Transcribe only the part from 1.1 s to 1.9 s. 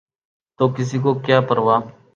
کیا پروا؟